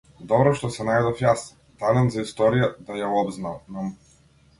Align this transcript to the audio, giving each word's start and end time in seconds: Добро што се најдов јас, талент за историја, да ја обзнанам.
Добро 0.29 0.51
што 0.59 0.69
се 0.77 0.85
најдов 0.87 1.19
јас, 1.25 1.43
талент 1.83 2.13
за 2.15 2.23
историја, 2.29 2.71
да 2.89 2.97
ја 3.01 3.11
обзнанам. 3.21 3.93